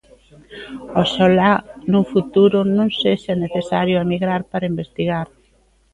Oxalá 1.01 1.51
nun 1.91 2.03
futuro 2.13 2.57
non 2.77 2.89
sexa 3.01 3.33
necesario 3.43 3.97
emigrar 4.05 4.41
para 4.51 4.69
investigar. 4.73 5.27